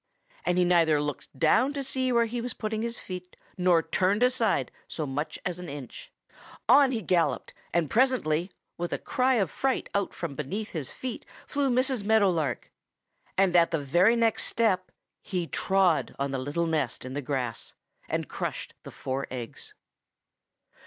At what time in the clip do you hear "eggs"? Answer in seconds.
19.29-19.75